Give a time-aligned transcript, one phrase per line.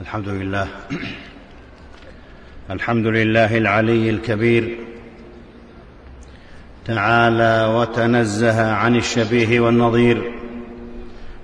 [0.00, 0.68] الحمد لله.
[2.70, 4.78] الحمد لله العلي الكبير.
[6.86, 10.32] تعالى وتنزه عن الشبيه والنظير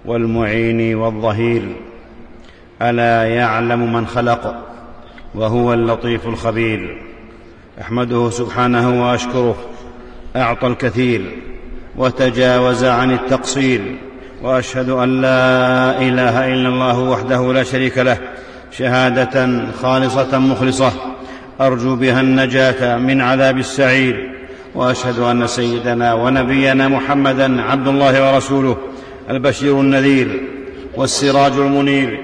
[0.05, 1.77] والمعين والظهير.
[2.83, 4.67] ألا يعلم من خلق
[5.35, 7.03] وهو اللطيف الخبير.
[7.81, 9.57] أحمده سبحانه وأشكره.
[10.37, 11.39] أعطى الكثير.
[11.97, 13.97] وتجاوز عن التقصير.
[14.43, 18.36] وأشهد أن لا إله إلا الله وحده لا شريك له.
[18.71, 20.93] شهادة خالصة مخلصة.
[21.61, 24.33] أرجو بها النجاة من عذاب السعير.
[24.75, 28.77] وأشهد أن سيدنا ونبينا محمدا عبد الله ورسوله
[29.31, 30.43] البشير النذير
[30.97, 32.21] والسراج المنير.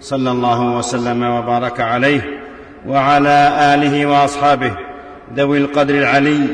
[0.00, 2.20] صلى الله وسلم وبارك عليه
[2.86, 4.72] وعلى آله وأصحابه
[5.36, 6.46] ذوي القدر العلي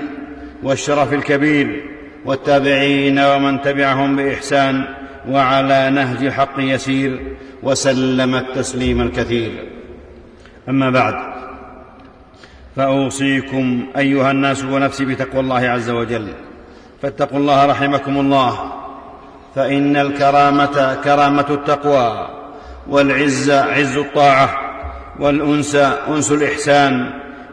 [0.62, 1.84] والشرف الكبير
[2.24, 4.84] والتابعين ومن تبعهم بإحسان
[5.28, 9.68] وعلى نهج الحق يسير وسلم التسليم الكثير.
[10.68, 11.14] أما بعد
[12.76, 16.32] فأوصيكم أيها الناس ونفسي بتقوى الله عز وجل.
[17.02, 18.72] فاتقوا الله رحمكم الله.
[19.54, 22.28] فإن الكرامة كرامة التقوى
[22.88, 24.50] والعز عز الطاعة
[25.18, 25.74] والأنس
[26.08, 27.10] أنس الإحسان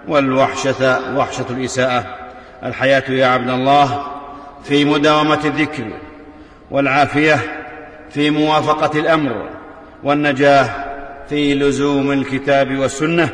[0.07, 2.05] والوحشة وحشة الإساءة.
[2.63, 4.07] الحياة يا عبد الله
[4.63, 5.87] في مداومة الذكر
[6.71, 7.66] والعافية
[8.09, 9.49] في موافقة الأمر
[10.03, 10.69] والنجاة
[11.29, 13.29] في لزوم الكتاب والسنة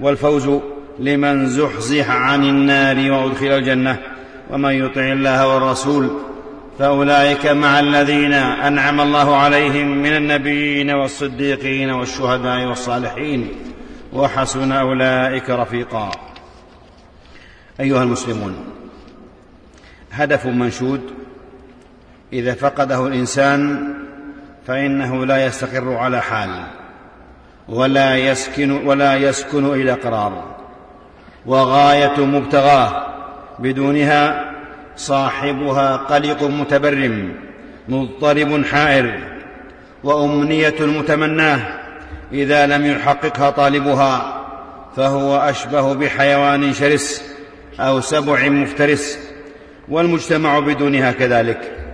[0.00, 0.50] والفوز
[0.98, 3.98] لمن زحزح عن النار وأدخل الجنة
[4.50, 6.10] ومن يطع الله والرسول
[6.78, 13.48] فأولئك مع الذين أنعم الله عليهم من النبيين والصديقين والشهداء والصالحين
[14.12, 16.10] وحسن أولئك رفيقا.
[17.80, 18.56] أيها المسلمون
[20.12, 21.00] هدف منشود
[22.32, 23.94] إذا فقده الإنسان
[24.68, 26.50] فإنه لا يستقر على حال
[27.68, 30.56] ولا يسكن ولا يسكن إلى قرار
[31.46, 33.06] وغاية مبتغاه
[33.58, 34.50] بدونها
[34.96, 37.34] صاحبها قلق متبرم
[37.88, 39.18] مضطرب حائر
[40.04, 41.60] وأمنية متمناه
[42.32, 44.44] إذا لم يحققها طالبها
[44.96, 47.22] فهو أشبه بحيوان شرس
[47.80, 49.18] أو سبع مفترس
[49.88, 51.87] والمجتمع بدونها كذلك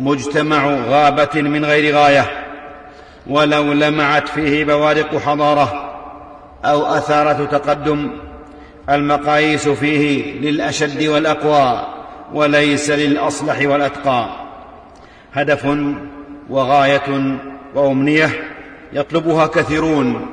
[0.00, 2.24] مجتمع غابة من غير غاية
[3.26, 5.90] ولو لمعت فيه بوارق حضارة
[6.64, 8.10] أو اثاره تقدم
[8.90, 11.86] المقاييس فيه للأشد والأقوى
[12.34, 14.28] وليس للأصلح والأتقى.
[15.32, 15.76] هدف
[16.50, 17.38] وغاية
[17.74, 18.30] وأمنية
[18.92, 20.26] يطلبها كثيرون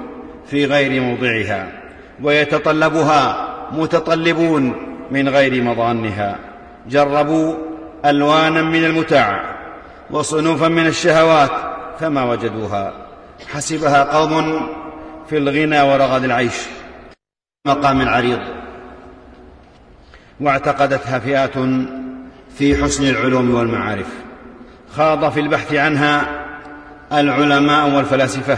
[0.47, 1.67] في غير موضعها
[2.23, 4.73] ويتطلبها متطلبون
[5.11, 6.39] من غير مظانها
[6.89, 7.55] جربوا
[8.05, 9.56] ألوانا من المتاع.
[10.11, 11.51] وصنوفا من الشهوات
[11.99, 12.93] فما وجدوها.
[13.47, 14.67] حسبها قوم
[15.29, 16.55] في الغنى ورغد العيش
[17.67, 18.39] مقام عريض.
[20.39, 21.53] واعتقدتها فئات
[22.57, 24.07] في حسن العلوم والمعارف.
[24.95, 26.45] خاض في البحث عنها
[27.13, 28.57] العلماء والفلاسفة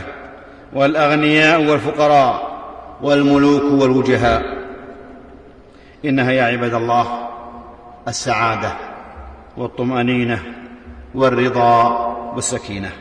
[0.73, 2.59] والأغنياء والفقراء
[3.01, 4.41] والملوك والوجهاء.
[6.05, 7.29] إنها يا عباد الله
[8.07, 8.73] السعادة
[9.57, 10.43] والطمأنينة
[11.15, 11.87] والرضا
[12.35, 12.91] والسكينة.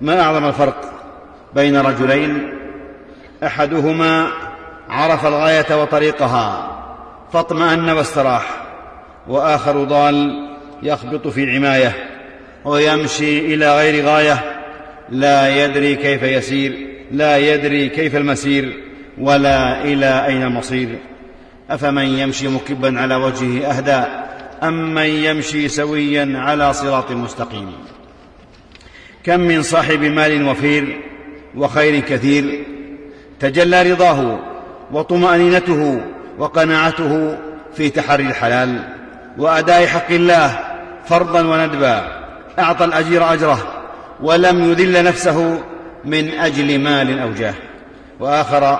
[0.00, 0.92] ما أعظم الفرق
[1.54, 2.52] بين رجلين؟
[3.44, 4.28] أحدهما
[4.88, 6.76] عرف الغاية وطريقها
[7.32, 8.66] فاطمأن واستراح
[9.28, 10.48] وآخر ضال
[10.82, 11.92] يخبط في عماية
[12.64, 14.44] ويمشي إلى غير غاية
[15.08, 18.82] لا يدري كيف يسير لا يدري كيف المسير
[19.18, 20.98] ولا إلى أين المصير
[21.70, 24.25] أفمن يمشي مكبا على وجهه أهدى
[24.62, 27.72] أم من يمشي سويا على صراط مستقيم.
[29.24, 31.00] كم من صاحب مال وفير
[31.56, 32.64] وخير كثير
[33.40, 34.38] تجلى رضاه
[34.92, 36.00] وطمأنينته
[36.38, 37.38] وقناعته
[37.74, 38.94] في تحري الحلال
[39.38, 40.58] وأداء حق الله
[41.06, 42.26] فرضا وندبا.
[42.58, 43.82] أعطى الأجير أجره
[44.20, 45.64] ولم يذل نفسه
[46.04, 47.54] من أجل مال أو جاه
[48.20, 48.78] وآخر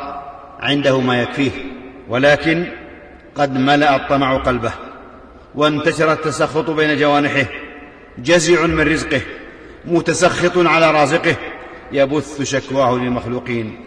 [0.61, 1.51] عنده ما يكفيه
[2.09, 2.67] ولكن
[3.35, 4.73] قد ملأ الطمع قلبه.
[5.57, 7.47] وانتشر التسخط بين جوانحه.
[8.19, 9.21] جزع من رزقه
[9.85, 11.37] متسخط على رازقه.
[11.93, 13.85] يبث شكواه للمخلوقين.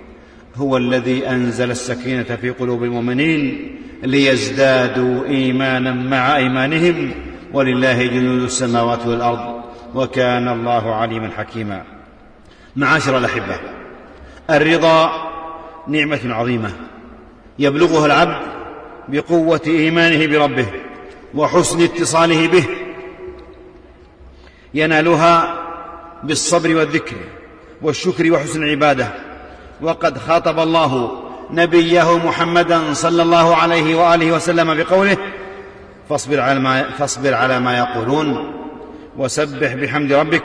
[0.56, 7.12] هو الذي أنزل السكينة في قلوب المؤمنين ليزدادوا إيمانا مع أيمانهم.
[7.54, 9.64] ولله جنود السماوات والأرض.
[9.96, 11.84] وكان الله عليما حكيما.
[12.76, 13.60] معاشر الأحبة
[14.50, 15.12] الرضا
[15.88, 16.72] نعمة عظيمة.
[17.60, 18.42] يبلغها العبد
[19.08, 20.66] بقوة إيمانه بربه.
[21.36, 22.66] وحسن اتصاله به.
[24.74, 25.56] ينالها
[26.24, 27.16] بالصبر والذكر
[27.82, 29.08] والشكر وحسن العبادة.
[29.82, 31.12] وقد خاطب الله
[31.52, 35.18] نبيه محمدا صلى الله عليه وآله وسلم بقوله
[36.10, 38.54] فاصبر على ما, فاصبر على ما يقولون
[39.18, 40.44] وسبح بحمد ربك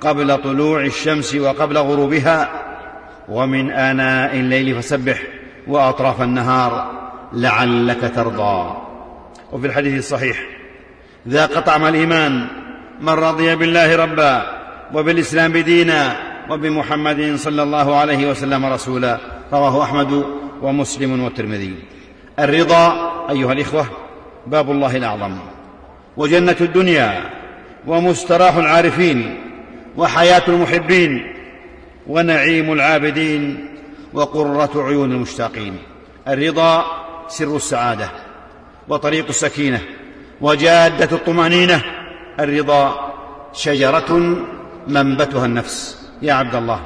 [0.00, 2.50] قبل طلوع الشمس وقبل غروبها
[3.28, 5.22] ومن آناء الليل فسبح
[5.68, 6.90] وأطراف النهار
[7.32, 8.76] لعلك ترضى.
[9.52, 10.42] وفي الحديث الصحيح
[11.28, 12.46] ذاق طعم الإيمان
[13.00, 14.62] من رضي بالله ربا
[14.94, 16.16] وبالإسلام دينا
[16.50, 19.18] وبمحمد صلى الله عليه وسلم رسولا.
[19.52, 20.24] رواه أحمد
[20.62, 21.74] ومسلم والترمذي
[22.38, 23.86] الرضا أيها الإخوة
[24.46, 25.38] باب الله الأعظم.
[26.16, 27.30] وجنة الدنيا
[27.86, 29.40] ومستراح العارفين
[29.96, 31.34] وحياة المحبين
[32.06, 33.66] ونعيم العابدين
[34.12, 35.78] وقرة عيون المشتاقين.
[36.28, 36.84] الرضا
[37.28, 38.10] سر السعادة.
[38.88, 39.80] وطريق السكينة
[40.40, 41.82] وجادة الطمأنينة.
[42.40, 43.12] الرضا
[43.52, 44.12] شجرة
[44.88, 46.08] منبتها النفس.
[46.22, 46.80] يا عبد الله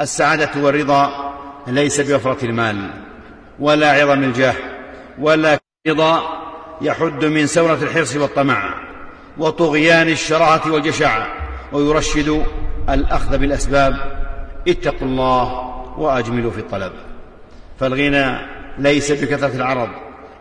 [0.00, 1.32] السعادة والرضا
[1.66, 2.90] ليس بوفرة المال
[3.60, 4.54] ولا عظم الجاه
[5.18, 5.58] ولا
[5.88, 6.22] رضا
[6.80, 8.74] يحد من سورة الحرص والطمع
[9.38, 11.26] وطغيان الشراهه والجشع
[11.72, 12.44] ويرشد
[12.88, 13.96] الأخذ بالأسباب.
[14.68, 15.44] اتقوا الله
[15.98, 16.92] وأجملوا في الطلب.
[17.80, 18.38] فالغنى
[18.78, 19.88] ليس بكثرة العرض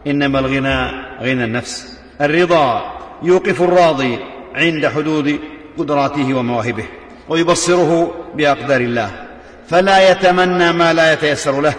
[0.07, 2.00] إنما الغنى غنى النفس.
[2.21, 2.92] الرضا
[3.24, 4.19] يوقف الراضي
[4.56, 5.39] عند حدود
[5.77, 6.86] قدراته ومواهبه
[7.30, 9.12] ويبصره بأقدار الله.
[9.68, 11.74] فلا يتمنى ما لا يتيسر له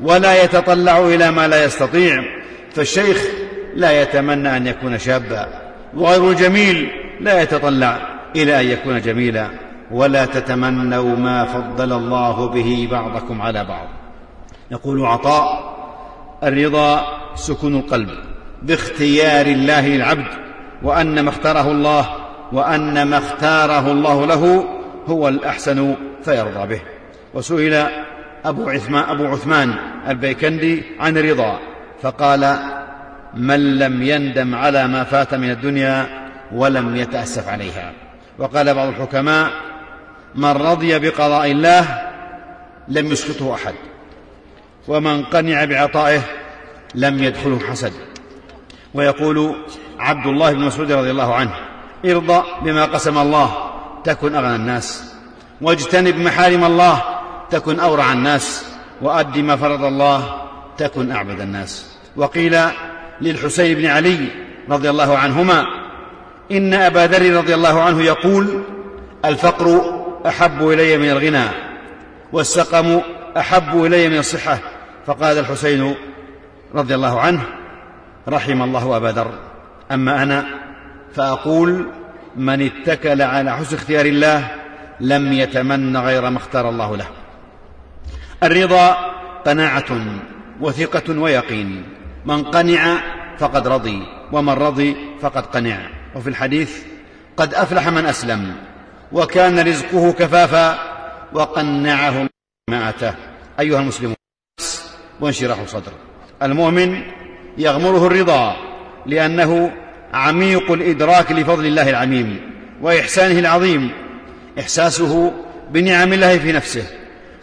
[0.00, 2.24] ولا يتطلع إلى ما لا يستطيع.
[2.74, 3.26] فالشيخ
[3.74, 5.48] لا يتمنى أن يكون شابا
[5.96, 7.98] وغير الجميل لا يتطلع
[8.36, 9.46] إلى أن يكون جميلا.
[9.90, 13.88] ولا تتمنوا ما فضل الله به بعضكم على بعض.
[14.70, 15.72] يقول عطاء
[16.44, 18.08] الرضا سكون القلب
[18.62, 20.26] باختيار الله للعبد
[20.82, 22.16] وأن ما اختاره الله
[22.52, 24.64] وأن ما اختاره الله له
[25.06, 25.94] هو الأحسن
[26.24, 26.80] فيرضى به.
[27.34, 27.86] وسئل
[28.44, 29.74] أبو عثمان, أبو عثمان
[30.08, 31.58] البيكندي عن الرضا
[32.02, 32.56] فقال
[33.34, 36.06] من لم يندم على ما فات من الدنيا
[36.52, 37.92] ولم يتأسف عليها.
[38.38, 39.50] وقال بعض الحكماء
[40.34, 42.02] من رضي بقضاء الله
[42.88, 43.74] لم يسخطه أحد.
[44.88, 46.20] ومن قنع بعطائه
[46.94, 47.92] لم يدخله حسد.
[48.94, 49.56] ويقول
[49.98, 51.54] عبد الله بن مسعود رضي الله عنه
[52.06, 53.70] ارضى بما قسم الله
[54.04, 55.14] تكن أغنى الناس
[55.60, 57.02] واجتنب محارم الله
[57.50, 58.64] تكن أورع الناس
[59.02, 60.42] وأد ما فرض الله
[60.78, 61.96] تكن أعبد الناس.
[62.16, 62.58] وقيل
[63.20, 64.28] للحسين بن علي
[64.70, 65.66] رضي الله عنهما
[66.52, 68.62] إن أبا ذر رضي الله عنه يقول
[69.24, 69.80] الفقر
[70.26, 71.44] أحب إلي من الغنى
[72.32, 73.00] والسقم
[73.36, 74.58] أحب إلي من الصحة
[75.06, 75.94] فقال الحسين
[76.74, 77.42] رضي الله عنه
[78.28, 79.34] رحم الله أبا ذر.
[79.92, 80.46] أما أنا
[81.14, 81.86] فأقول
[82.36, 84.50] من اتكل على حسن اختيار الله
[85.00, 87.06] لم يتمن غير ما اختار الله له.
[88.42, 88.96] الرضا
[89.46, 90.06] قناعة
[90.60, 91.84] وثقة ويقين.
[92.24, 92.96] من قنع
[93.38, 95.78] فقد رضي ومن رضي فقد قنع.
[96.14, 96.82] وفي الحديث
[97.36, 98.56] قد أفلح من أسلم
[99.12, 100.78] وكان رزقه كفافا
[101.32, 102.28] وقنعه
[102.70, 103.14] ما اتاه
[103.60, 104.21] أيها المسلمون.
[105.22, 105.92] وانشراح الصدر
[106.42, 107.02] المؤمن
[107.58, 108.56] يغمره الرضا
[109.06, 109.72] لأنه
[110.14, 112.40] عميق الإدراك لفضل الله العميم
[112.82, 113.90] وإحسانه العظيم.
[114.60, 115.32] إحساسه
[115.70, 116.86] بنعم الله في نفسه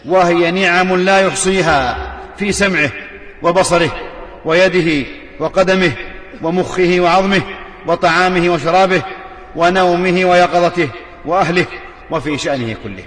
[0.06, 1.98] وهي نعم لا يحصيها
[2.38, 2.90] في سمعه
[3.44, 3.92] وبصره
[4.46, 5.08] ويده
[5.40, 5.92] وقدمه
[6.42, 7.42] ومخه وعظمه
[7.88, 9.02] وطعامه وشرابه
[9.56, 10.90] ونومه ويقظته
[11.26, 11.66] وأهله
[12.12, 13.04] وفي شأنه كله.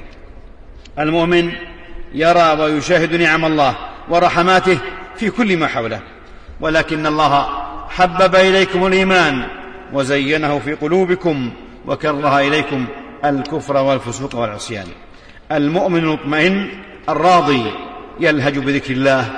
[0.98, 1.52] المؤمن
[2.14, 4.78] يرى ويشاهد نعم الله ورحماته
[5.16, 6.00] في كل ما حوله.
[6.60, 7.48] ولكن الله
[7.88, 9.42] حبب إليكم الإيمان
[9.92, 11.50] وزينه في قلوبكم
[11.86, 12.86] وكره إليكم
[13.24, 14.86] الكفر والفسوق والعصيان.
[15.52, 16.68] المؤمن المطمئن
[17.08, 17.62] الراضي
[18.20, 19.30] يلهج بذكر الله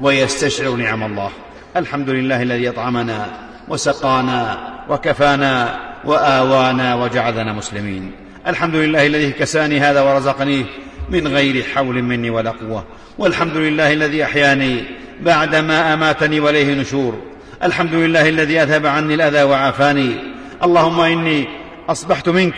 [0.00, 1.30] ويستشعر نعم الله.
[1.76, 3.26] الحمد لله الذي أطعمنا
[3.68, 8.12] وسقانا وكفانا وآوانا وجعلنا مسلمين.
[8.46, 10.64] الحمد لله الذي كساني هذا ورزقنيه
[11.10, 12.84] من غير حول مني ولا قوة.
[13.18, 14.84] والحمد لله الذي أحياني
[15.20, 17.22] بعدما أماتني واليه نشور.
[17.62, 20.16] الحمد لله الذي أذهب عني الأذى وعافاني.
[20.64, 21.48] اللهم إني
[21.88, 22.54] أصبحت منك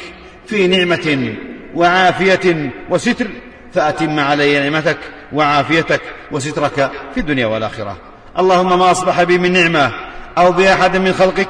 [0.47, 1.35] في نعمة
[1.75, 3.27] وعافية وستر
[3.75, 4.99] فأتم علي نعمتك
[5.33, 6.01] وعافيتك
[6.31, 7.97] وسترك في الدنيا والآخرة.
[8.39, 9.93] اللهم ما أصبح بي من نعمة
[10.39, 11.49] أو بأحد من خلقك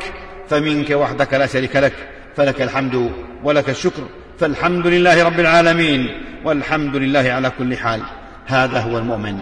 [0.50, 1.92] فمنك وحدك لا شريك لك
[2.36, 3.12] فلك الحمد
[3.44, 4.02] ولك الشكر.
[4.40, 8.00] فالحمد لله رب العالمين والحمد لله على كل حال.
[8.46, 9.38] هذا هو المؤمن.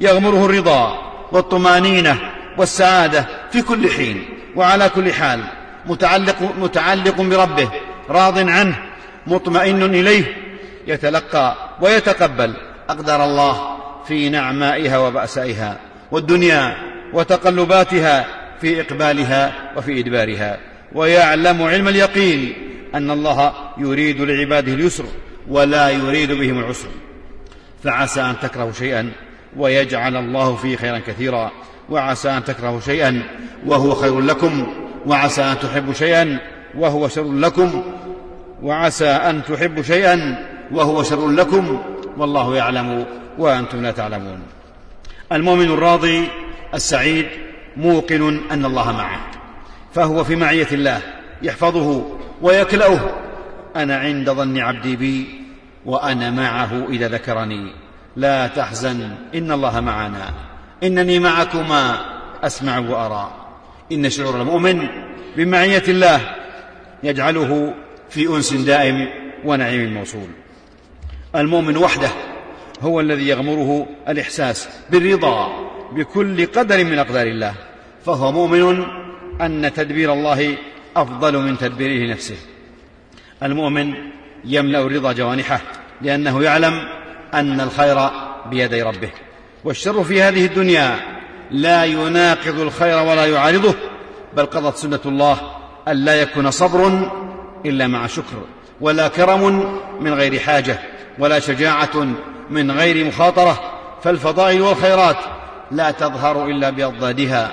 [0.00, 0.98] يغمره الرضا
[1.32, 2.18] والطمانينة
[2.58, 4.24] والسعادة في كل حين
[4.56, 5.40] وعلى كل حال.
[5.86, 7.70] متعلق متعلق بربه
[8.10, 8.76] راض عنه
[9.26, 10.36] مطمئن إليه
[10.86, 12.54] يتلقى ويتقبل.
[12.88, 13.76] اقدار الله
[14.08, 15.76] في نعمائها وبأسائها
[16.10, 16.76] والدنيا
[17.12, 18.26] وتقلباتها
[18.60, 20.58] في إقبالها وفي إدبارها.
[20.94, 22.52] ويعلم علم اليقين
[22.94, 25.04] أن الله يريد لعباده اليسر
[25.48, 26.88] ولا يريد بهم العسر.
[27.84, 29.12] فعسى أن تكرهوا شيئا
[29.56, 31.50] ويجعل الله فيه خيرا كثيرا.
[31.88, 33.22] وعسى أن تكرهوا شيئا
[33.66, 34.72] وهو خير لكم.
[35.06, 36.38] وعسى أن تحبوا شيئا
[36.78, 37.84] وهو شر لكم.
[38.62, 41.82] وعسى أن تحبوا شيئا وهو شر لكم.
[42.16, 43.06] والله يعلم
[43.38, 44.40] وأنتم لا تعلمون.
[45.32, 46.28] المؤمن الراضي
[46.74, 47.26] السعيد
[47.76, 49.20] موقن أن الله معه.
[49.94, 51.00] فهو في معية الله
[51.42, 52.04] يحفظه
[52.42, 53.10] ويكلأه.
[53.76, 55.40] أنا عند ظن عبدي بي
[55.86, 57.72] وأنا معه إذا ذكرني.
[58.16, 60.30] لا تحزن إن الله معنا.
[60.82, 62.00] إنني معكما
[62.42, 63.32] أسمع وأرى.
[63.92, 64.88] إن شعور المؤمن
[65.36, 66.20] بمعية الله
[67.02, 67.74] يجعله
[68.10, 69.08] في أنس دائم
[69.44, 70.28] ونعيم موصول.
[71.36, 72.10] المؤمن وحده
[72.82, 75.48] هو الذي يغمره الإحساس بالرضا
[75.92, 77.54] بكل قدر من أقدار الله.
[78.06, 78.84] فهو مؤمن
[79.40, 80.56] أن تدبير الله
[80.96, 82.36] أفضل من تدبيره لنفسه
[83.42, 83.94] المؤمن
[84.44, 85.60] يملأ الرضا جوانحه
[86.02, 86.88] لأنه يعلم
[87.34, 88.10] أن الخير
[88.46, 89.10] بيدي ربه.
[89.64, 90.96] والشر في هذه الدنيا
[91.50, 93.74] لا يناقض الخير ولا يعارضه
[94.36, 95.38] بل قضت سنة الله
[95.88, 97.10] أن لا يكون صبر
[97.66, 98.44] إلا مع شكر
[98.80, 100.78] ولا كرم من غير حاجة
[101.18, 102.06] ولا شجاعة
[102.50, 103.60] من غير مخاطرة.
[104.02, 105.16] فالفضائل والخيرات
[105.70, 107.52] لا تظهر إلا بأضدادها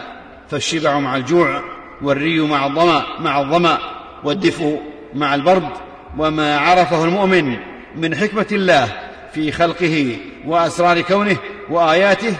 [0.49, 1.61] فالشبع مع الجوع
[2.01, 3.77] والري مع الظمأ مع الظمأ
[4.23, 4.81] والدفء
[5.17, 5.69] مع البرد
[6.17, 7.57] وما عرفه المؤمن
[7.95, 8.87] من حكمة الله
[9.33, 11.37] في خلقه وأسرار كونه
[11.69, 12.35] وآياته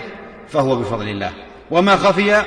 [0.48, 1.32] فهو بفضل الله.
[1.72, 2.44] وما خفي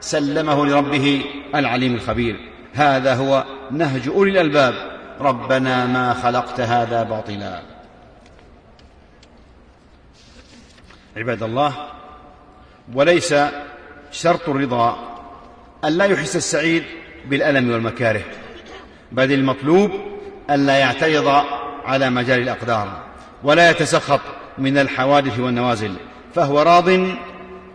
[0.00, 2.36] سلمه لربه العليم الخبير.
[2.74, 4.98] هذا هو نهج أولي الألباب.
[5.20, 7.62] ربنا ما خلقت هذا باطلا.
[11.16, 11.72] عباد الله
[12.94, 13.34] وليس
[14.12, 14.98] شرط الرضا
[15.84, 16.84] أن لا يحس السعيد
[17.26, 18.22] بالألم والمكاره.
[19.12, 19.90] بل المطلوب
[20.50, 21.44] أن لا يعترض
[21.84, 23.02] على مجال الأقدار
[23.42, 24.20] ولا يتسخط
[24.58, 25.92] من الحوادث والنوازل
[26.34, 26.90] فهو راض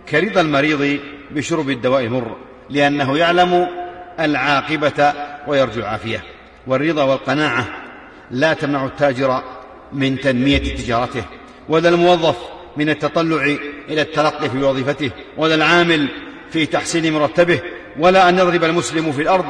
[0.09, 0.99] كرضا المريض
[1.31, 2.35] بشرب الدواء المر
[2.69, 3.67] لأنه يعلم
[4.19, 5.13] العاقبة
[5.47, 6.23] ويرجو العافية
[6.67, 7.65] والرضا والقناعة
[8.31, 9.43] لا تمنع التاجر
[9.93, 11.23] من تنمية تجارته
[11.69, 12.37] ولا الموظف
[12.77, 13.57] من التطلع
[13.89, 16.07] إلى الترقي في وظيفته ولا العامل
[16.51, 17.59] في تحسين مرتبه
[17.99, 19.45] ولا أن يضرب المسلم في الأرض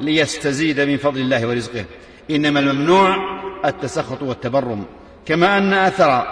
[0.00, 1.84] ليستزيد من فضل الله ورزقه.
[2.30, 3.16] إنما الممنوع
[3.64, 4.84] التسخط والتبرم.
[5.26, 6.26] كما أن أثر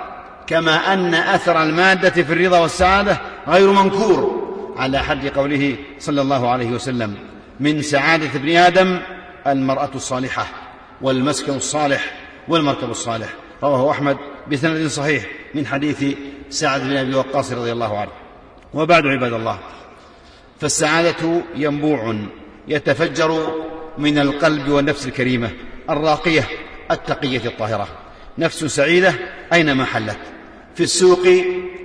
[0.47, 4.45] كما أن أثر المادة في الرضا والسعادة غير منكور.
[4.77, 7.15] على حد قوله صلى الله عليه وسلم
[7.61, 9.01] من سعادة ابن آدم
[9.47, 10.47] المرأة الصالحة
[11.03, 12.15] والمسكن الصالح
[12.49, 13.29] والمركب الصالح.
[13.63, 14.17] رواه أحمد
[14.53, 16.05] بسند صحيح من حديث
[16.51, 18.11] سعد بن أبي وقاص رضي الله عنه.
[18.75, 19.59] وبعد عباد الله
[20.61, 22.17] فالسعادة ينبوع
[22.69, 23.55] يتفجر
[23.99, 25.51] من القلب والنفس الكريمة
[25.91, 26.49] الراقية
[26.91, 27.89] التقية الطاهرة.
[28.39, 29.15] نفس سعيدة
[29.53, 30.19] أينما حلت
[30.75, 31.27] في السوق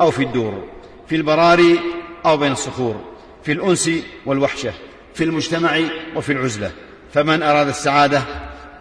[0.02, 0.64] أو في الدور
[1.08, 1.80] في البراري
[2.26, 3.02] أو بين الصخور
[3.44, 3.90] في الأنس
[4.26, 4.74] والوحشة
[5.14, 5.80] في المجتمع
[6.16, 6.72] وفي العزلة.
[7.14, 8.22] فمن أراد السعادة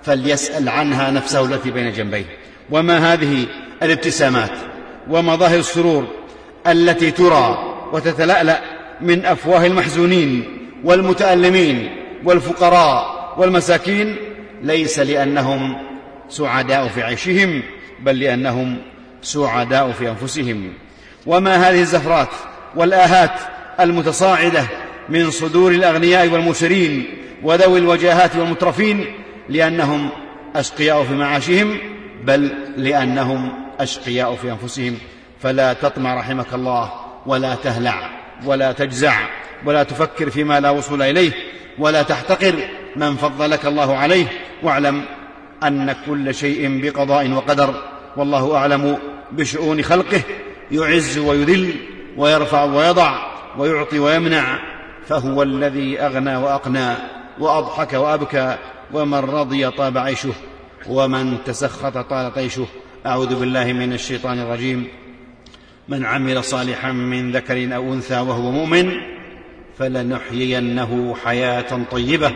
[0.03, 2.25] فليسأل عنها نفسه التي بين جنبيه.
[2.71, 3.47] وما هذه
[3.83, 4.53] الابتسامات
[5.11, 6.07] ومظاهر السرور
[6.67, 8.61] التي ترى وتتلألأ
[9.01, 14.17] من أفواه المحزونين والمتألمين والفقراء والمساكين
[14.63, 15.77] ليس لأنهم
[16.29, 17.63] سعداء في عيشهم
[18.01, 18.77] بل لأنهم
[19.23, 20.73] سعداء في أنفسهم.
[21.27, 22.29] وما هذه الزفرات
[22.77, 23.33] والآهات
[23.81, 24.67] المتصاعدة
[25.09, 27.07] من صدور الأغنياء والمسرين
[27.43, 29.05] وذوي الوجاهات والمترفين
[29.49, 30.09] لأنهم
[30.57, 31.79] أشقياء في معاشهم
[32.25, 34.99] بل لأنهم أشقياء في أنفسهم.
[35.41, 36.93] فلا تطمع رحمك الله
[37.27, 38.11] ولا تهلع
[38.45, 39.29] ولا تجزع.
[39.65, 41.33] ولا تفكر فيما لا وصول إليه
[41.79, 42.55] ولا تحتقر
[42.97, 44.27] من فضلك الله عليه.
[44.63, 45.05] واعلم
[45.63, 47.75] أن كل شيء بقضاء وقدر
[48.17, 48.99] والله أعلم
[49.33, 50.21] بشؤون خلقه.
[50.71, 51.75] يعز ويذل
[52.17, 53.19] ويرفع ويضع
[53.59, 54.59] ويعطي ويمنع
[55.07, 56.95] فهو الذي أغنى وأقنى
[57.39, 58.57] وأضحك وأبكى.
[58.93, 60.33] ومن رضي طاب عيشه
[60.89, 62.67] ومن تسخط طال طيشه.
[63.07, 64.89] أعوذ بالله من الشيطان الرجيم.
[65.89, 68.93] من عمل صالحا من ذكر أو أنثى وهو مؤمن
[69.79, 72.33] فلنحيينه حياة طيبة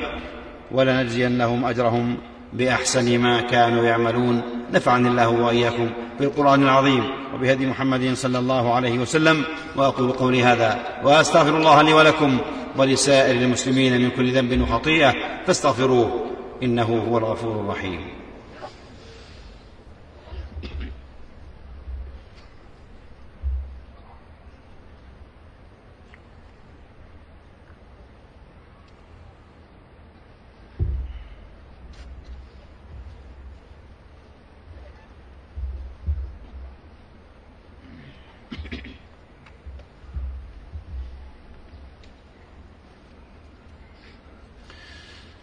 [0.71, 2.17] ولنجزينهم أجرهم
[2.53, 4.43] بأحسن ما كانوا يعملون.
[4.73, 9.45] نفعني الله وإياكم بالقرآن العظيم وبهدي محمد صلى الله عليه وسلم
[9.77, 12.39] وأقول قولي هذا وأستغفر الله لي ولكم
[12.77, 15.15] ولسائر المسلمين من كل ذنب وخطيئة
[15.47, 16.27] فاستغفروه
[16.63, 18.01] إنه هو الغفور الرحيم.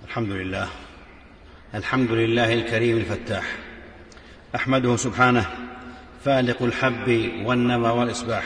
[0.10, 0.68] الحمد لله.
[1.76, 3.44] الحمد لله الكريم الفتاح.
[4.56, 5.46] أحمده سبحانه
[6.26, 8.44] فالق الحب والنوى والإصباح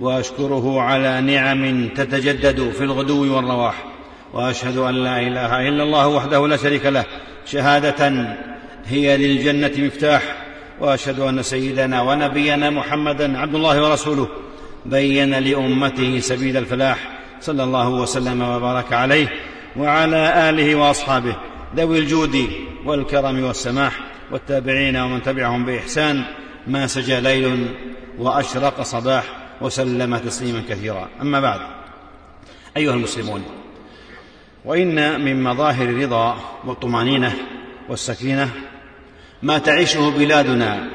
[0.00, 3.84] وأشكره على نعم تتجدد في الغدو والرواح
[4.32, 7.04] وأشهد أن لا إله إلا الله وحده لا شريك له
[7.46, 8.26] شهادة
[8.86, 10.22] هي للجنة مفتاح
[10.80, 14.28] وأشهد أن سيدنا ونبينا محمدا عبد الله ورسوله
[14.86, 16.98] بين لأمته سبيل الفلاح
[17.40, 19.28] صلى الله وسلم وبارك عليه
[19.78, 21.36] وعلى آله وأصحابه
[21.76, 22.50] ذوي الجود
[22.84, 26.24] والكرم والسماح والتابعين ومن تبعهم بإحسان
[26.66, 27.66] ما سجى ليل
[28.18, 29.24] وأشرق صباح
[29.60, 31.08] وسلم تسليما كثيرا.
[31.22, 31.60] أما بعد
[32.76, 33.44] أيها المسلمون
[34.64, 37.34] وإن من مظاهر الرضا والطمأنينة
[37.88, 38.50] والسكينة
[39.42, 40.88] ما تعيشه بلادنا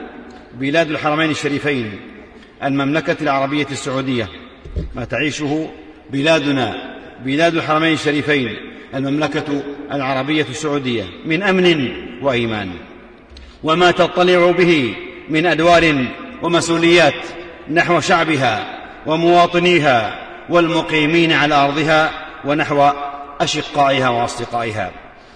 [0.54, 2.00] بلاد الحرمين الشريفين
[2.64, 4.30] المملكة العربية السعودية
[4.96, 5.70] ما تعيشه
[6.10, 6.96] بلادنا
[7.26, 12.70] بلاد الحرمين الشريفين المملكة العربية السعودية من أمن وإيمان
[13.64, 14.96] وما تطلع به
[15.30, 16.06] من أدوار
[16.42, 17.14] ومسؤوليات
[17.72, 20.20] نحو شعبها ومواطنيها
[20.50, 22.12] والمقيمين على أرضها
[22.46, 22.90] ونحو
[23.42, 24.92] أشقائها وأصدقائها.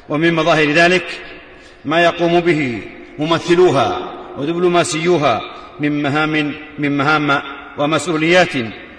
[0.10, 1.06] ومن مظاهر ذلك
[1.86, 2.82] ما يقوم به
[3.20, 5.42] ممثلوها ودبلوماسيوها
[5.80, 7.42] من مهام من مهام
[7.78, 8.52] ومسؤوليات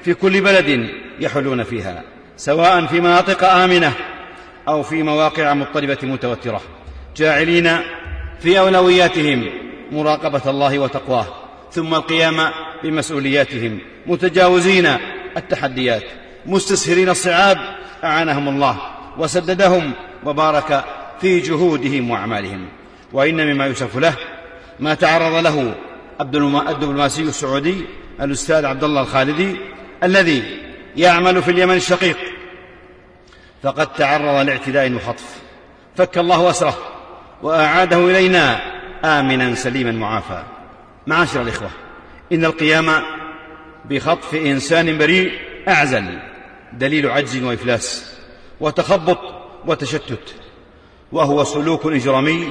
[0.03, 2.03] في كل بلد يحلون فيها
[2.37, 3.93] سواء في مناطق آمنة
[4.69, 6.61] أو في مواقع مضطربة متوترة.
[7.17, 7.71] جاعلين
[8.41, 9.49] في أولوياتهم
[9.93, 11.27] مراقبة الله وتقواه
[11.73, 12.51] ثم القيام
[12.83, 13.79] بمسؤولياتهم.
[14.07, 14.89] متجاوزين
[15.37, 16.03] التحديات
[16.47, 17.59] مستسهرين الصعاب
[18.05, 18.77] أعانهم الله
[19.19, 19.93] وسددهم
[20.25, 20.85] وبارك
[21.21, 22.69] في جهودهم وأعمالهم.
[23.13, 24.15] وإن مما يوسف له
[24.81, 25.75] ما تعرض له
[26.21, 27.85] الدبلوماسي السعودي
[28.21, 29.57] الأستاذ عبد الله الخالدي
[30.03, 30.43] الذي
[30.97, 32.17] يعمل في اليمن الشقيق.
[33.67, 35.41] فقد تعرض لاعتداء وخطف.
[35.97, 36.79] فك الله أسره
[37.43, 38.61] وأعاده إلينا
[39.05, 40.43] آمنا سليما معافى.
[41.07, 41.71] معاشر الإخوة
[42.33, 43.03] إن القيام
[43.85, 45.33] بخطف إنسان بريء
[45.69, 46.19] أعزل
[46.73, 48.17] دليل عجز وإفلاس
[48.61, 49.19] وتخبط
[49.67, 50.35] وتشتت
[51.13, 52.49] وهو سلوك إجرامي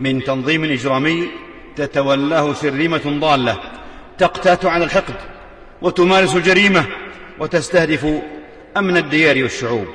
[0.00, 1.28] من تنظيم إجرامي
[1.76, 3.56] تتولاه سرمه ضالة
[4.18, 5.14] تقتات على الحقد
[5.82, 6.84] وتمارس الجريمة
[7.38, 8.06] وتستهدف
[8.76, 9.86] أمن الديار والشعوب.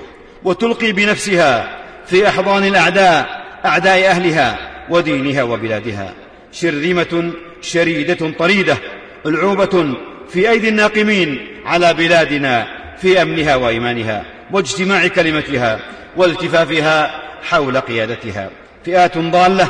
[0.44, 1.78] وتلقي بنفسها
[2.08, 4.58] في أحضان الأعداء أعداء أهلها
[4.90, 6.14] ودينها وبلادها.
[6.52, 8.78] شرذمه شريدة طريدة
[9.26, 9.94] العوبه
[10.30, 12.68] في أيدي الناقمين على بلادنا
[13.02, 15.80] في أمنها وإيمانها واجتماع كلمتها
[16.18, 18.50] والتفافها حول قيادتها.
[18.86, 19.70] فئات ضالة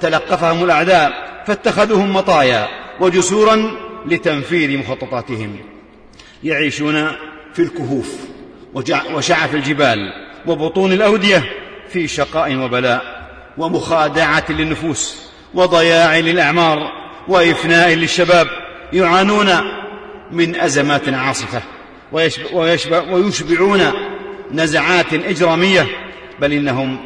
[0.00, 1.12] تلقفهم الأعداء
[1.46, 2.68] فاتخذوهم مطايا
[3.00, 3.70] وجسورا
[4.06, 5.56] لتنفيذ مخططاتهم.
[6.44, 7.12] يعيشون
[7.54, 8.35] في الكهوف.
[9.14, 10.12] وشعف الجبال
[10.46, 11.44] وبطون الأودية
[11.88, 13.26] في شقاء وبلاء
[13.58, 16.92] ومخادعة للنفوس وضياع للأعمار
[17.28, 18.48] وإفناء للشباب
[18.92, 19.48] يعانون
[20.32, 21.62] من أزمات عاصفة
[23.10, 23.92] ويشبعون
[24.52, 25.86] نزعات إجرامية
[26.40, 26.98] بل إنهم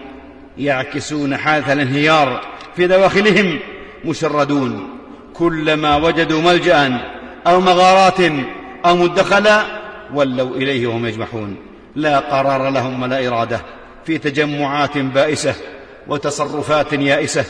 [0.59, 2.40] يعكسون حالة الانهيار
[2.76, 3.59] في دواخلهم
[4.04, 5.00] مشردون.
[5.35, 7.00] كلما وجدوا ملجأ
[7.46, 8.20] أو مغارات
[8.85, 9.79] أو مدخلا
[10.14, 11.57] ولوا إليه وهم يجمحون.
[11.96, 13.61] لا قرار لهم ولا إرادة.
[14.05, 15.55] في تجمعات بائسة
[16.09, 17.44] وتصرفات يائسة.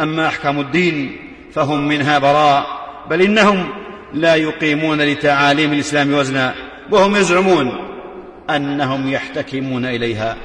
[0.00, 1.16] أما أحكام الدين
[1.52, 2.66] فهم منها براء.
[3.10, 3.68] بل إنهم
[4.14, 6.54] لا يقيمون لتعاليم الإسلام وزنا.
[6.90, 7.72] وهم يزعمون
[8.50, 10.36] أنهم يحتكمون إليها.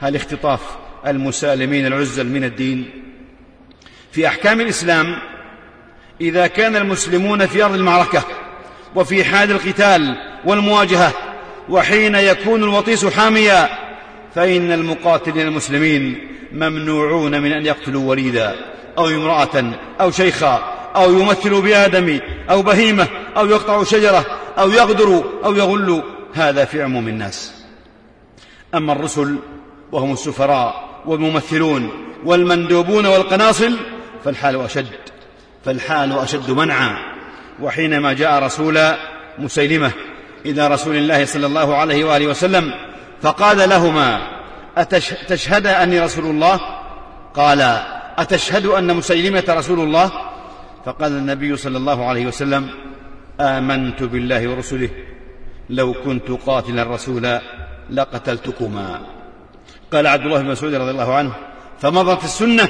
[0.00, 0.60] هل اختطاف
[1.06, 2.90] المسالمين العزل من الدين؟
[4.12, 5.16] في أحكام الإسلام
[6.20, 8.24] إذا كان المسلمون في أرض المعركة
[8.94, 11.12] وفي حال القتال والمواجهة.
[11.68, 13.68] وحين يكون الوطيس حاميا
[14.34, 18.54] فإن المقاتلين المسلمين ممنوعون من أن يقتلوا وليدا
[18.98, 22.20] أو امرأة أو شيخا أو يمثلوا بآدم
[22.50, 24.26] أو بهيمة أو يقطعوا شجرة
[24.58, 26.02] أو يغدروا أو يغلوا.
[26.34, 27.64] هذا في عموم الناس.
[28.74, 29.36] أما الرسل
[29.92, 31.90] وهم السفراء والممثلون
[32.24, 33.76] والمندوبون والقناصل
[34.24, 34.86] فالحال أشد.
[35.64, 36.96] فالحال أشد منعا.
[37.62, 38.80] وحينما جاء رسول
[39.38, 39.92] مسيلمة
[40.46, 42.74] إلى رسول الله صلى الله عليه وآله وسلم
[43.22, 44.20] فقال لهما
[44.76, 46.60] أتشهد أني رسول الله؟
[47.34, 47.60] قال
[48.18, 50.10] أتشهد أن مسيلمة رسول الله؟
[50.84, 52.70] فقال النبي صلى الله عليه وسلم
[53.40, 54.88] آمنت بالله ورسله.
[55.70, 57.42] لو كنت قاتلا رسولا
[57.90, 59.00] لقتلتكما.
[59.92, 61.32] قال عبد الله بن مسعود رضي الله عنه
[61.80, 62.68] فمضت السنة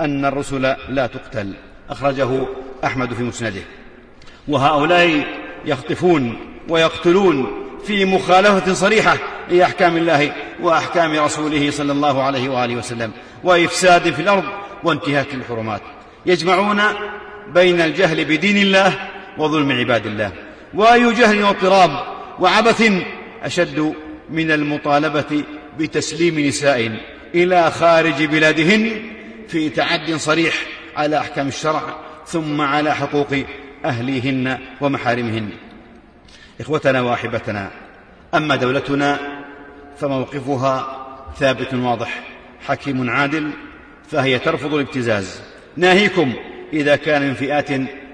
[0.00, 1.54] أن الرسل لا تقتل.
[1.90, 2.46] أخرجه
[2.84, 3.62] أحمد في مسنده.
[4.48, 5.24] وهؤلاء
[5.64, 7.46] يخطفون ويقتلون
[7.84, 9.16] في مخالفة صريحة
[9.50, 13.10] لأحكام الله وأحكام رسوله صلى الله عليه وآله وسلم
[13.44, 14.44] وإفساد في الأرض
[14.84, 15.80] وانتهاك الحرمات.
[16.26, 16.82] يجمعون
[17.54, 18.92] بين الجهل بدين الله
[19.38, 20.32] وظلم عباد الله.
[20.74, 21.90] وأي جهل واضطراب
[22.38, 22.92] وعبث
[23.42, 23.94] أشد
[24.30, 25.44] من المطالبة
[25.78, 26.92] بتسليم نساء
[27.34, 29.02] إلى خارج بلادهن
[29.48, 30.54] في تعد صريح
[30.96, 31.82] على أحكام الشرع
[32.26, 33.34] ثم على حقوق
[33.84, 35.48] أهليهن ومحارمهن.
[36.60, 37.70] إخوتنا وأحبتنا
[38.34, 39.18] أما دولتنا
[39.98, 41.06] فموقفها
[41.38, 42.22] ثابت واضح
[42.66, 43.50] حكيم عادل
[44.10, 45.40] فهي ترفض الابتزاز.
[45.76, 46.32] ناهيكم
[46.72, 47.68] إذا كان من فئات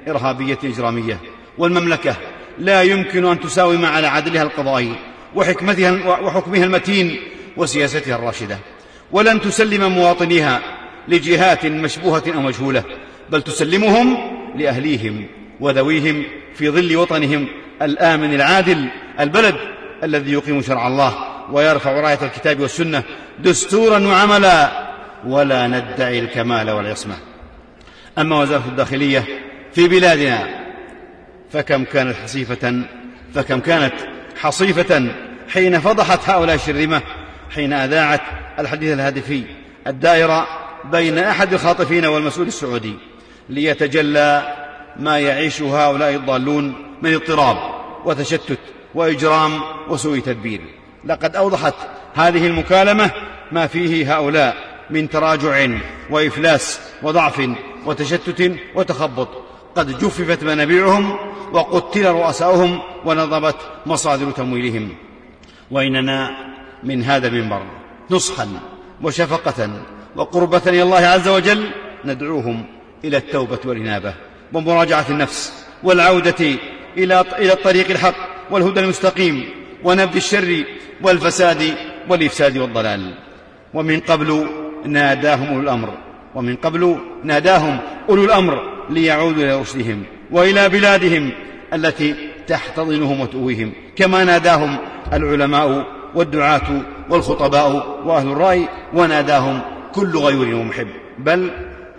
[0.09, 1.21] إرهابية إجرامية
[1.59, 2.17] والمملكة
[2.59, 4.95] لا يمكن أن تساوم على عدلها القضائي
[5.35, 7.21] وحكمتها وحكمها المتين
[7.57, 8.59] وسياستها الراشدة.
[9.13, 10.63] ولن تسلم مواطنيها
[11.09, 12.85] لجهات مشبوهة أو مجهولة
[13.31, 14.17] بل تسلمهم
[14.57, 15.27] لأهليهم
[15.61, 17.49] وذويهم في ظل وطنهم
[17.83, 18.89] الآمن العادل
[19.21, 19.55] البلد
[20.03, 21.15] الذي يقيم شرع الله
[21.53, 23.03] ويرفع راية الكتاب والسنة
[23.39, 24.87] دستورا وعملا
[25.27, 27.15] ولا ندعي الكمال والعصمة.
[28.19, 29.25] أما وزارة الداخلية
[29.73, 30.49] في بلادنا
[31.53, 32.83] فكم كانت حصيفة
[33.35, 33.95] فكم كانت
[34.41, 35.09] حصيفة
[35.49, 37.03] حين فضحت هؤلاء الشرذمة
[37.55, 38.21] حين أذاعت
[38.59, 39.43] الحديث الهادفي
[39.87, 40.47] الدائرة
[40.85, 42.95] بين أحد الخاطفين والمسؤول السعودي
[43.49, 44.55] ليتجلى
[44.97, 47.57] ما يعيشه هؤلاء الضالون من اضطراب
[48.05, 48.59] وتشتت
[48.95, 50.61] وإجرام وسوء تدبير.
[51.05, 51.75] لقد أوضحت
[52.15, 53.11] هذه المكالمة
[53.53, 54.57] ما فيه هؤلاء
[54.91, 55.69] من تراجع
[56.11, 57.51] وإفلاس وضعف
[57.87, 59.29] وتشتت وتخبط.
[59.77, 61.17] قد جففت منابعهم
[61.53, 63.57] وقتل رؤساؤهم ونضبت
[63.87, 64.89] مصادر تمويلهم.
[65.71, 66.31] وإننا
[66.83, 67.63] من هذا المنبر
[68.11, 68.49] نصحا
[69.03, 69.71] وشفقة
[70.17, 71.71] وقربة إلى الله عز وجل
[72.05, 72.65] ندعوهم
[73.05, 74.15] إلى التوبة والإنابة.
[74.53, 76.59] ومراجعة النفس والعودة
[76.97, 78.15] إلى إلى الطريق الحق
[78.51, 79.45] والهدى المستقيم
[79.85, 80.65] ونبذ الشر
[81.03, 81.75] والفساد
[82.09, 83.15] والإفساد والضلال.
[83.75, 84.47] ومن قبل
[84.85, 85.95] ناداهم أولو الأمر
[86.35, 87.79] ومن قبل ناداهم
[88.09, 91.31] أولو الأمر ليعودوا إلى رشدهم وإلى بلادهم
[91.73, 92.15] التي
[92.47, 93.73] تحتضنهم وتؤويهم.
[93.97, 94.77] كما ناداهم
[95.13, 99.61] العلماء والدعاة والخطباء وأهل الرأي وناداهم
[99.93, 100.89] كل غيور ومحب.
[101.19, 101.51] بل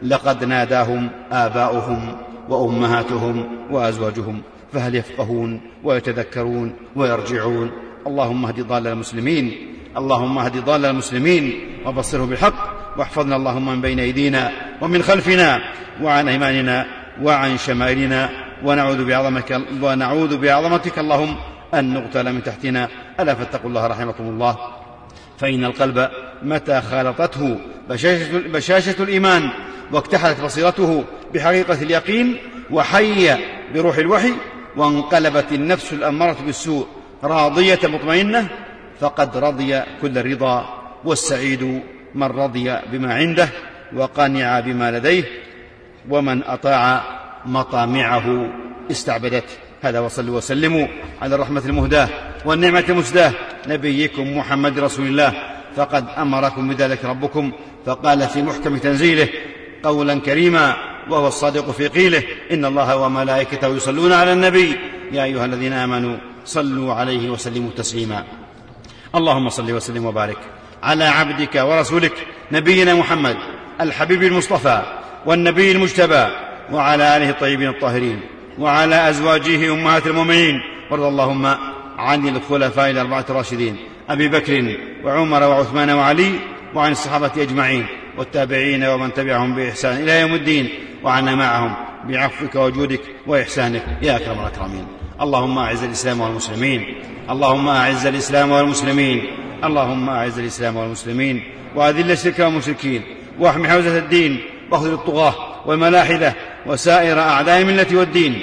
[0.03, 2.17] لقد ناداهم آباؤهم
[2.49, 4.41] وأمهاتهم وأزواجهم
[4.77, 7.71] فهل يفقهون ويتذكرون ويرجعون؟
[8.07, 14.51] اللهم اهد ضال المسلمين اللهم اهد ضال المسلمين وبصره بالحق واحفظنا اللهم من بين أيدينا
[14.81, 15.59] ومن خلفنا
[16.01, 16.85] وعن أيماننا
[17.21, 18.29] وعن شمائلنا
[18.63, 21.35] ونعوذ بعظمتك ونعوذ بعظمتك اللهم
[21.73, 22.89] أن نغتال من تحتنا.
[23.19, 24.57] ألا فاتقوا الله رحمكم الله.
[25.37, 26.09] فإن القلب
[26.43, 27.59] متى خالطته
[27.89, 29.49] بشاشة, بشاشة الإيمان
[29.91, 32.37] واكتحلت بصيرته بحقيقة اليقين
[32.71, 33.37] وحي
[33.75, 34.33] بروح الوحي
[34.77, 36.87] وانقلبت النفس الأمارة بالسوء
[37.23, 38.47] راضية مطمئنة
[38.99, 41.81] فقد رضي كل الرضا والسعيد
[42.15, 43.49] من رضي بما عنده
[43.95, 45.23] وقنع بما لديه
[46.09, 47.03] ومن أطاع
[47.45, 48.49] مطامعه
[48.91, 49.53] استعبدته.
[49.81, 50.87] هذا وصلوا وسلموا
[51.21, 52.09] على الرحمة المهداة
[52.45, 53.31] والنعمة المسداة.
[53.67, 55.33] نبيكم محمد رسول الله.
[55.75, 57.51] فقد أمركم بذلك ربكم.
[57.85, 59.29] فقال في محكم تنزيله
[59.83, 60.75] قولا كريما
[61.09, 62.23] وهو الصادق في قيله.
[62.51, 64.75] إن الله وملائكته يصلون على النبي.
[65.11, 68.23] يا أيها الذين آمنوا صلوا عليه وسلموا تسليما.
[69.15, 70.37] اللهم صل وسلم وبارك
[70.83, 72.13] على عبدك ورسولك
[72.51, 73.37] نبينا محمد
[73.81, 74.81] الحبيب المصطفى
[75.25, 76.27] والنبي المجتبى
[76.71, 78.19] وعلى آله الطيبين الطاهرين
[78.59, 80.61] وعلى أزواجه أمهات المؤمنين.
[80.91, 81.45] وارض اللهم
[81.97, 83.77] عن الخلفاء الأربعة الراشدين
[84.09, 86.31] أبي بكر وعمر وعثمان وعلي
[86.75, 87.85] وعن الصحابة أجمعين
[88.17, 90.69] والتابعين ومن تبعهم بإحسان إلى يوم الدين.
[91.07, 91.73] وعنا معهم.
[92.07, 93.83] بعفوك وجودك وإحسانك.
[94.01, 94.87] يا أكرم الأكرمين.
[95.21, 96.95] اللهم أعز الإسلام والمسلمين.
[97.29, 99.27] اللهم أعز الإسلام والمسلمين.
[99.63, 101.43] اللهم أعز الإسلام والمسلمين.
[101.75, 103.01] وأذل الشرك والمشركين.
[103.39, 104.41] واحم حوزة الدين.
[104.71, 106.33] واخذل الطغاة والملاحدة
[106.65, 108.41] وسائر أعداء الملة والدين.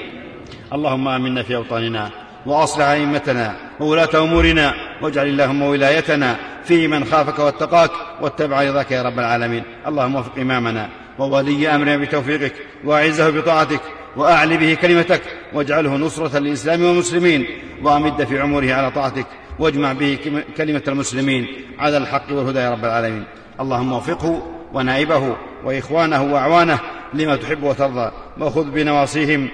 [0.73, 2.11] اللهم آمنا في أوطاننا
[2.47, 4.75] وأصلح أئمتنا وولاة أمورنا.
[5.03, 7.91] واجعل اللهم ولايتنا في من خافك واتقاك.
[8.21, 9.63] واتبع رضاك يا رب العالمين.
[9.87, 10.89] اللهم وفق إمامنا.
[11.19, 12.53] وولي أمرنا بتوفيقك
[12.85, 13.81] وأعزه بطاعتك
[14.17, 15.23] وأعل به كلمتك
[15.53, 17.47] واجعله نصرة للإسلام والمسلمين
[17.83, 19.27] وأمد في عمره على طاعتك
[19.59, 20.19] واجمع به
[20.57, 21.47] كلمة المسلمين
[21.79, 23.25] على الحق والهدى يا رب العالمين.
[23.61, 26.79] اللهم وفقه ونائبه وإخوانه وأعوانه
[27.15, 29.49] لما تحب وترضى وخذ بنواصيهم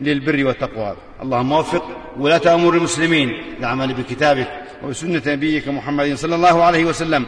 [0.00, 0.96] للبر والتقوى.
[1.22, 1.84] اللهم وفق
[2.18, 4.48] ولاة أمور المسلمين للعمل بكتابك
[4.84, 7.26] وبسنة نبيك محمد صلى الله عليه وسلم.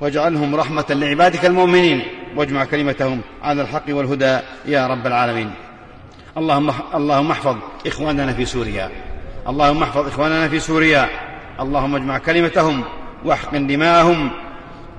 [0.00, 2.02] واجعلهم رحمة لعبادك المؤمنين.
[2.36, 5.50] واجمع كلمتهم على الحق والهدى يا رب العالمين.
[6.36, 7.56] اللهم اللهم احفظ
[7.86, 8.90] إخواننا في سوريا.
[9.48, 11.08] اللهم احفظ إخواننا في سوريا.
[11.60, 12.84] اللهم اجمع كلمتهم
[13.24, 14.30] واحقن دماءهم.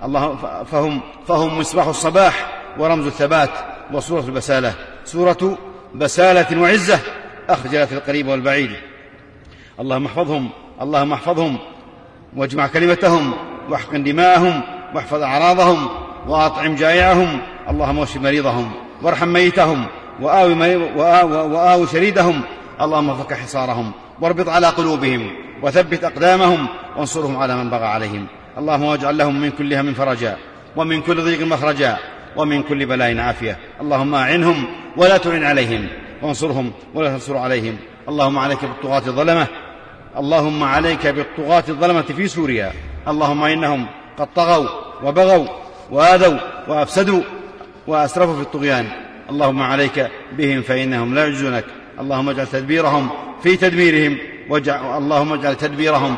[0.03, 0.35] الله
[0.71, 3.51] فهم فهم مصباح الصباح ورمز الثبات
[3.93, 4.73] وصورة البسالة.
[5.05, 5.57] سورة
[5.95, 6.99] بسالة وعزة
[7.49, 8.71] أخجلت القريب والبعيد.
[9.79, 10.49] اللهم احفظهم
[10.81, 11.57] اللهم احفظهم.
[12.35, 13.33] واجمع كلمتهم
[13.69, 14.78] واحقن دماءهم.
[14.95, 15.89] واحفظ أعراضهم
[16.27, 17.39] وأطعم جائعهم.
[17.69, 18.71] اللهم اشف مريضهم
[19.01, 19.85] وارحم ميتهم
[20.21, 20.75] وآوي,
[21.53, 22.41] وآوي شريدهم.
[22.81, 25.31] اللهم فك حصارهم واربط على قلوبهم
[25.63, 28.27] وثبت أقدامهم وانصرهم على من بغى عليهم.
[28.57, 30.37] اللهم واجعل لهم من كل هم فرجا
[30.75, 31.97] ومن كل ضيق مخرجا
[32.35, 33.57] ومن كل بلاء عافية.
[33.81, 35.87] اللهم أعنهم ولا تعن عليهم
[36.21, 37.77] وانصرهم ولا تنصر عليهم.
[38.09, 39.47] اللهم عليك بالطغاة الظلمة.
[40.17, 42.71] اللهم عليك بالطغاة الظلمة في سوريا.
[43.07, 43.85] اللهم إنهم
[44.17, 44.67] قد طغوا
[45.03, 45.47] وبغوا
[45.91, 47.21] وآذوا وأفسدوا
[47.87, 48.85] وأسرفوا في الطغيان.
[49.29, 50.07] اللهم عليك
[50.37, 51.65] بهم فإنهم لا يعجزونك.
[51.99, 53.09] اللهم اجعل تدبيرهم
[53.43, 54.17] في تدميرهم
[54.73, 56.17] اللهم اجعل تدبيرهم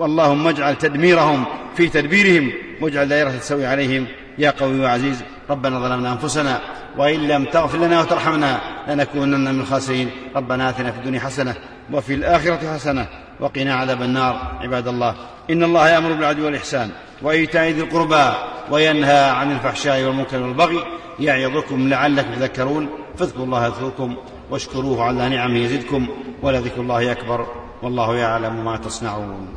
[0.00, 1.44] اللهم اجعل تدميرهم
[1.76, 4.06] في تدبيرهم واجعل دائرة السوء عليهم.
[4.38, 6.60] يا قوي وعزيز ربنا ظلمنا أنفسنا
[6.98, 10.10] وإن لم تغفر لنا وترحمنا لنكونن من الخاسرين.
[10.36, 11.54] ربنا آتنا في الدنيا حسنة
[11.92, 13.06] وفي الآخرة حسنة
[13.40, 14.58] وقنا عذاب النار.
[14.60, 15.14] عباد الله
[15.50, 16.90] إن الله يأمر بالعدل والإحسان.
[17.22, 18.34] وإيتاء ذي القربى
[18.70, 20.84] وينهى عن الفحشاء والمنكر والبغي
[21.20, 24.16] يعظكم لعلكم تذكرون فاذكروا الله يذكركم
[24.50, 26.08] واشكروه على نعمه يزدكم
[26.42, 27.46] ولذكر الله أكبر
[27.82, 29.48] والله يعلم ما تصنعون.